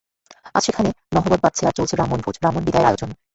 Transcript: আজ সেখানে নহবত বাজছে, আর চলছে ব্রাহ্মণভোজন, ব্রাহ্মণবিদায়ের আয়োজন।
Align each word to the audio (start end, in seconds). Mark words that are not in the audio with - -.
আজ 0.55 0.61
সেখানে 0.63 0.89
নহবত 1.13 1.39
বাজছে, 1.43 1.63
আর 1.65 1.75
চলছে 1.77 1.93
ব্রাহ্মণভোজন, 1.97 2.41
ব্রাহ্মণবিদায়ের 2.41 2.89
আয়োজন। 2.89 3.09